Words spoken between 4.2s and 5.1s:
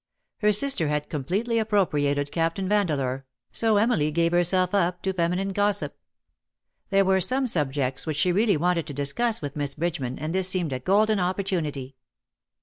herself up